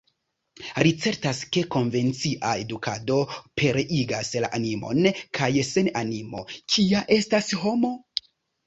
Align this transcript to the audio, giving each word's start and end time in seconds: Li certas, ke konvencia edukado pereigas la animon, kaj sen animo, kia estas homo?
Li 0.85 0.93
certas, 1.03 1.41
ke 1.57 1.61
konvencia 1.75 2.55
edukado 2.63 3.19
pereigas 3.63 4.35
la 4.47 4.53
animon, 4.61 5.07
kaj 5.41 5.53
sen 5.71 5.95
animo, 6.05 6.47
kia 6.61 7.09
estas 7.21 7.55
homo? 7.65 7.97